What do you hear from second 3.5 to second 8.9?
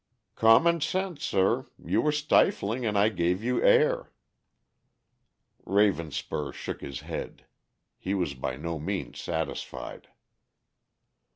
air." Ravenspur shook his head. He was by no